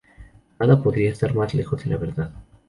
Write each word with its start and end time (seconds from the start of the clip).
Nada 0.59 0.81
podría 0.81 1.11
estar 1.11 1.35
más 1.35 1.53
lejos 1.53 1.83
de 1.83 1.91
la 1.91 1.97
verdad. 1.97 2.31